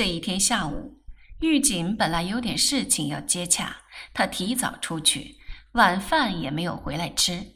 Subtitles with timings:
[0.00, 1.02] 这一天下午，
[1.40, 3.82] 狱警本来有点事情要接洽，
[4.14, 5.36] 他提早出去，
[5.72, 7.48] 晚饭也没有回来吃。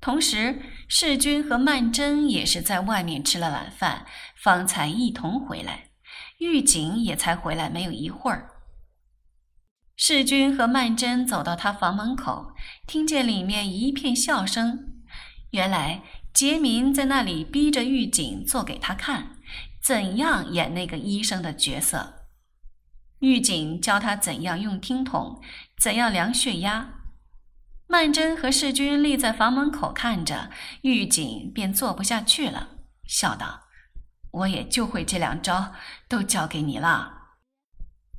[0.00, 4.06] 同时，世君和曼桢也是在外面吃了晚饭，
[4.36, 5.88] 方才一同回来。
[6.38, 8.48] 狱警也才回来没有一会儿。
[9.96, 12.52] 世君和曼桢走到他房门口，
[12.86, 15.02] 听见里面一片笑声。
[15.50, 19.35] 原来杰明在那里逼着狱警做给他看，
[19.86, 22.26] 怎样演那个医生的角色。
[23.20, 25.40] 狱警教他怎样用听筒，
[25.78, 26.94] 怎样量血压。
[27.86, 30.50] 曼桢和世君立在房门口看着，
[30.82, 32.70] 狱警便坐不下去了，
[33.06, 33.68] 笑道
[34.32, 35.72] ：“我也就会这两招，
[36.08, 37.36] 都交给你了。”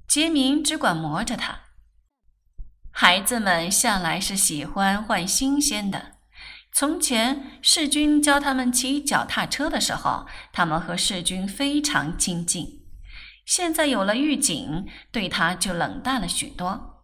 [0.08, 1.64] 杰明只管磨着他。
[2.94, 6.14] 孩子们向来是喜欢换新鲜的。
[6.80, 12.86] 从前世君教他们骑脚踏车的时候，他们和世君非常亲近。
[13.48, 17.02] 现在有了狱警，对他就冷淡了许多。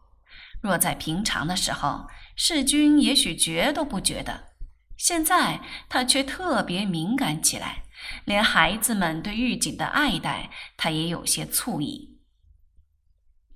[0.62, 4.52] 若在平常的时候，世君也许觉都不觉得，
[4.96, 7.86] 现在他却特别敏感起来，
[8.26, 12.20] 连孩子们对狱警的爱戴，他也有些醋意。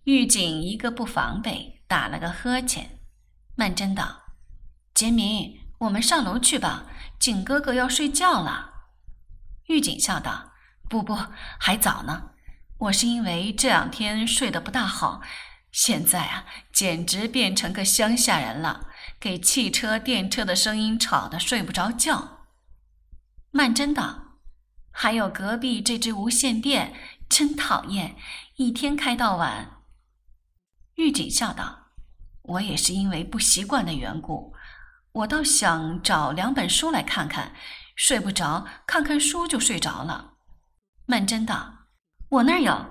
[0.05, 1.83] 狱警一个不防备。
[1.87, 2.99] 打了个呵欠，
[3.55, 4.23] 曼桢道
[4.95, 6.85] ：“杰明，我们上楼去吧，
[7.19, 8.73] 景哥哥要睡觉了。”
[9.67, 10.53] 狱警笑道
[10.89, 11.17] ：“不不，
[11.59, 12.31] 还早呢。
[12.77, 15.21] 我是因为这两天睡得不大好，
[15.71, 18.87] 现在啊，简直变成个乡下人了，
[19.19, 22.45] 给汽车、电车的声音吵得睡不着觉。”
[23.51, 24.37] 曼桢道
[24.91, 26.93] ：“还有隔壁这只无线电，
[27.27, 28.15] 真讨厌，
[28.55, 29.81] 一天开到晚。”
[30.95, 31.87] 狱警笑道
[32.43, 34.55] ：“我也是因为不习惯的缘故，
[35.17, 37.53] 我倒想找两本书来看看，
[37.95, 40.33] 睡不着，看看书就睡着了。”
[41.07, 41.87] 曼桢道
[42.29, 42.85] ：“我那儿有，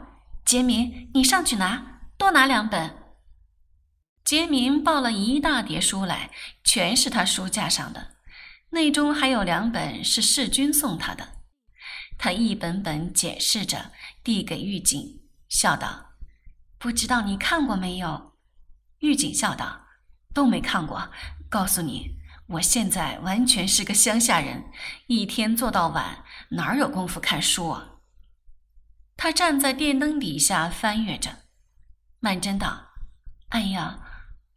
[0.45, 2.97] 杰明，你上去拿，多拿两本。”
[4.25, 6.33] 杰明抱了一大叠书来，
[6.65, 8.17] 全是他书架上的，
[8.71, 11.45] 内中还有两本是世君送他的。
[12.19, 13.93] 他一本本解释着，
[14.25, 16.07] 递给狱警，笑道。
[16.79, 18.33] 不知道你看过没有？
[18.99, 19.87] 狱警笑道
[20.35, 21.11] ：“都没看过。
[21.57, 22.19] 告诉你，
[22.49, 24.65] 我现在完全是个乡下人，
[25.07, 27.93] 一天做到晚，哪有功夫看书啊？”
[29.17, 31.45] 他站在电灯底下翻阅着。
[32.21, 32.89] 曼桢道
[33.49, 34.01] ：“哎呀，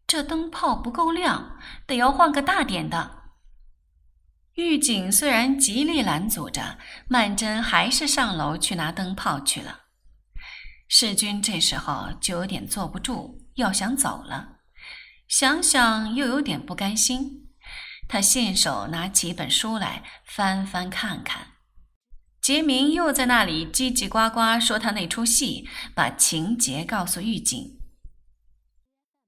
[0.06, 3.32] 这灯泡不够亮，得要换个大点的。”
[4.56, 9.84] 狱警虽然极力拦阻着，曼桢还是上楼去拿灯泡去了。
[10.90, 14.59] 世君这时候就有点坐不住，要想走了，
[15.30, 17.46] 想想又有点不甘心。
[18.08, 21.54] 他信手拿起本书来翻翻看看。
[22.42, 27.80] 杰明又在那里叽叽呱呱说他那出戏，把情节告诉狱警。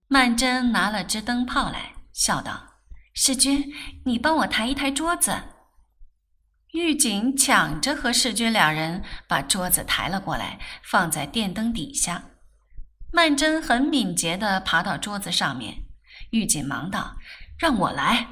[0.08, 2.80] 曼桢拿了支灯泡来，笑道
[3.14, 3.72] ：“世君，
[4.06, 5.44] 你帮我抬一抬桌子。”
[6.74, 12.24] 狱警抢着和世君两人把桌子抬了过来，放在电灯底下。
[13.14, 15.84] 曼桢很敏捷地爬到桌子上面，
[16.32, 17.18] 狱警忙道
[17.58, 18.28] ：“让我来。”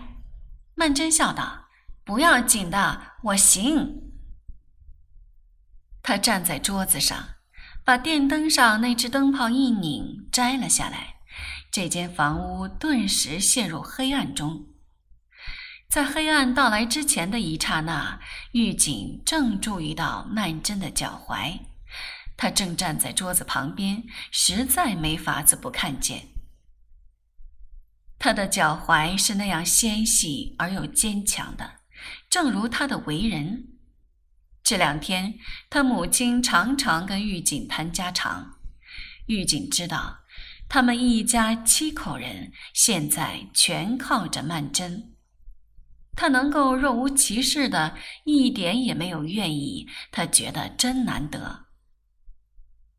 [0.75, 1.67] 曼桢笑道
[2.03, 4.11] ：“不要紧的，我行。”
[6.01, 7.35] 他站在桌子上，
[7.85, 11.15] 把电灯上那只灯泡一拧，摘了下来。
[11.71, 14.65] 这间房屋顿时陷入黑暗中。
[15.87, 18.19] 在黑暗到来之前的一刹那，
[18.53, 21.59] 狱警正注意到曼桢的脚踝。
[22.37, 26.27] 他正站在桌子旁边，实在没法子不看见。
[28.19, 31.79] 他的脚踝是那样纤细而又坚强的，
[32.29, 33.69] 正如他的为人。
[34.61, 38.59] 这两天，他母亲常常跟狱警谈家常。
[39.27, 40.19] 狱警知道，
[40.67, 45.05] 他们一家七口人现在全靠着曼桢。
[46.15, 51.67] 他能够若无其事的，一点也没有怨意，他觉得真难得。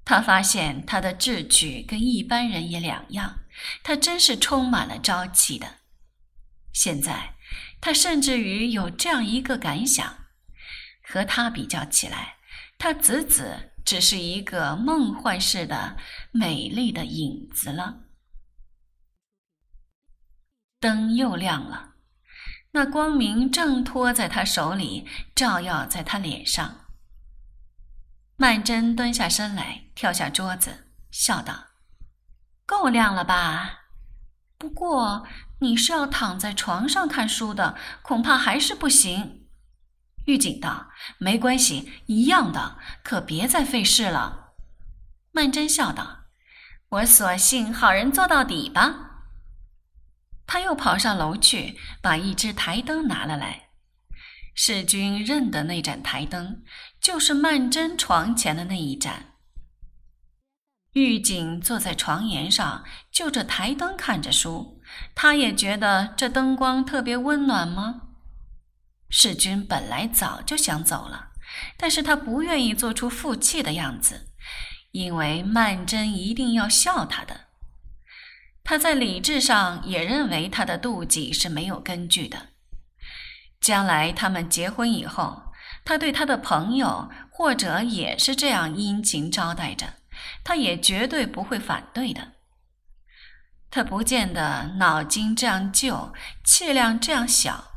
[0.02, 3.39] 他发现他的志趣跟一般人也两样，
[3.82, 5.78] 他真是充满了朝气的。
[6.72, 7.34] 现在，
[7.80, 10.26] 他甚至于有这样一个感想：
[11.02, 12.36] 和他比较起来，
[12.78, 15.96] 他子子只是一个梦幻似的
[16.32, 18.00] 美丽的影子了。
[20.78, 21.88] 灯又亮了。
[22.72, 25.04] 那光明正托在他手里，
[25.34, 26.86] 照耀在他脸上。
[28.36, 31.69] 曼桢蹲下身来，跳下桌子，笑道
[32.70, 33.80] ：“够亮了吧？
[34.56, 35.26] 不过
[35.58, 39.48] 你是要躺在床上看书的，恐怕还是不行。”
[40.26, 40.88] 狱警道
[41.18, 44.52] ：“没关系，一样的，可别再费事了。”
[45.34, 46.26] 曼桢笑道
[46.90, 49.24] ：“我索性好人做到底吧。”
[50.46, 53.70] 他又跑上楼去，把一只台灯拿了来。
[54.54, 56.62] 世君认得那盏台灯，
[57.00, 59.29] 就是曼桢床前的那一盏。
[60.92, 64.80] 狱警坐在床沿上，就着台灯看着书。
[65.14, 68.02] 他也觉得这灯光特别温暖吗？
[69.08, 71.30] 世君本来早就想走了，
[71.76, 74.32] 但是他不愿意做出负气的样子，
[74.90, 77.48] 因为曼桢一定要笑他的。
[78.64, 82.48] 他在理智上也认为他的妒忌是没有根据的。
[83.60, 85.52] 将来他们结婚以后，
[85.84, 89.99] 他对他的朋友或者也是这样殷勤招待着。
[90.44, 92.32] 他也绝对不会反对的。
[93.70, 96.12] 他不见得脑筋这样旧，
[96.44, 97.70] 气量这样小，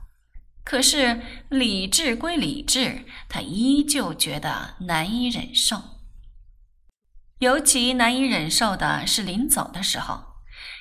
[0.64, 5.82] 可是理智归理智，他依旧觉得难以忍受。
[7.40, 10.38] 尤其难以忍受的是临走的时候，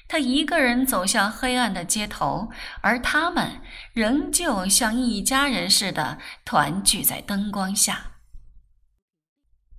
[0.08, 2.50] 他一个人走向黑暗的街头，
[2.80, 3.60] 而他们
[3.92, 8.11] 仍旧像一家人似的团聚在灯光下。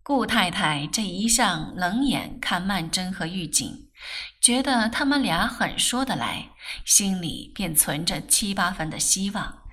[0.04, 3.90] 顾太太这一向冷眼看曼桢和玉锦，
[4.42, 6.50] 觉得他们俩很说得来，
[6.84, 9.64] 心里便存着七八分的希望。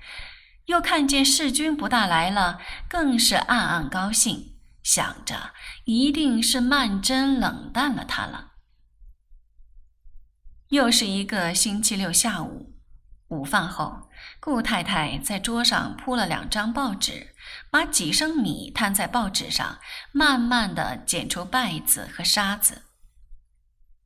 [0.67, 5.51] 又看见世君不大来了，更是暗暗高兴，想着
[5.83, 8.51] 一定是曼桢冷淡了他了。
[10.69, 12.70] 又是一个星期六下午，
[13.31, 14.09] 午饭后。
[14.39, 17.33] 顾太太在桌上铺了两张报纸，
[17.69, 19.79] 把几升米摊在报纸上，
[20.11, 22.83] 慢慢的捡出稗子和沙子。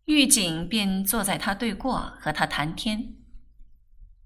[0.06, 3.16] 狱警便坐在他对过，和他谈天。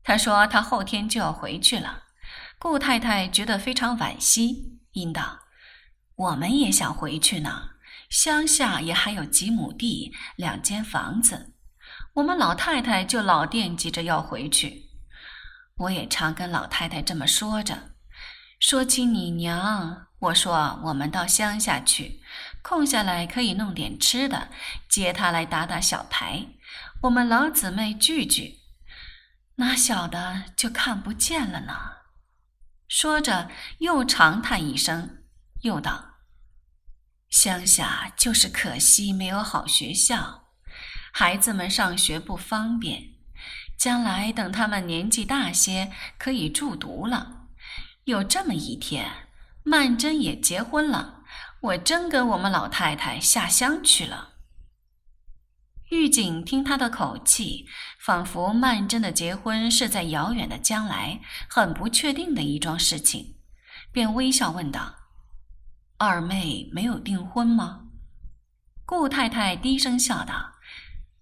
[0.03, 2.03] 他说他后天就要回去了。
[2.57, 5.39] 顾太太觉得非常惋惜，应道
[6.15, 7.69] ：“我们也想回去呢，
[8.09, 11.53] 乡下也还有几亩地，两间房子，
[12.15, 14.88] 我们老太太就老惦记着要回去。”
[15.79, 17.91] 我也常跟老太太这么说着，
[18.59, 22.21] 说起你娘，我说我们到乡下去，
[22.61, 24.49] 空下来可以弄点吃的，
[24.89, 26.47] 接她来打打小牌，
[27.03, 28.59] 我们老姊妹聚聚。
[29.55, 31.73] 哪晓得就看不见了呢？
[32.87, 33.49] 说着
[33.79, 35.23] 又长叹一声，
[35.61, 36.15] 又道
[37.29, 40.49] ：“乡下就是可惜没有好学校，
[41.13, 43.13] 孩子们上学不方便。”
[43.79, 47.47] 将来等他们年纪大些，可以住读了。
[48.03, 49.09] 有这么一天，
[49.63, 51.23] 曼桢也结婚了，
[51.61, 54.33] 我真跟我们老太太下乡去了。
[55.91, 57.67] 狱警听他的口气，
[58.01, 63.37] 仿佛曼桢的结婚是在遥远的将来，很不确定的一桩事情，
[63.93, 64.95] 便微笑问道
[65.97, 67.85] ：“二妹没有订婚吗？”
[68.85, 70.55] 顾太太低声笑道：“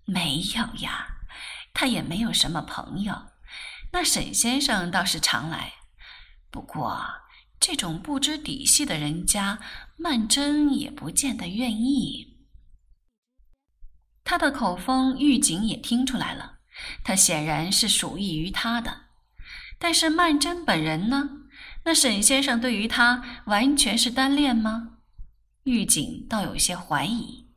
[0.06, 1.14] 没有呀。”
[1.80, 3.28] 他也没有什么朋友，
[3.92, 5.74] 那沈先生倒是常来。
[6.50, 7.00] 不过
[7.60, 9.60] 这种不知底细的人家，
[9.96, 12.40] 曼桢也不见得愿意。
[14.24, 16.58] 他的口风，狱警也听出来了，
[17.04, 19.02] 他显然是属意于他的。
[19.78, 21.30] 但是曼桢本人呢？
[21.84, 24.98] 那沈先生对于他完全是单恋吗？
[25.66, 27.52] 狱警倒有些怀疑。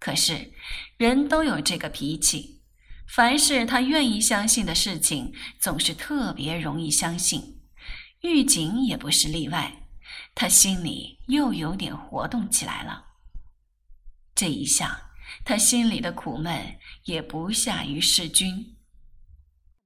[0.00, 0.52] 可是
[0.96, 2.61] 人都有这个脾气。
[3.06, 7.60] 凡是他愿意相信的事情，总是特别容易相信。
[8.22, 9.88] 狱警也不是例外，
[10.34, 13.06] 他心里又有点活动起来了。
[14.34, 15.10] 这一下，
[15.44, 18.76] 他心里的苦闷也不下于世君。